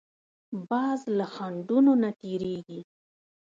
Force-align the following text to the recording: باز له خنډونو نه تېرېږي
باز 0.69 0.99
له 1.17 1.25
خنډونو 1.33 1.93
نه 2.03 2.09
تېرېږي 2.21 2.79